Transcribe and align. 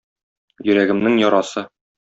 Йөрәгемнең 0.69 1.21
ярасы. 1.27 1.69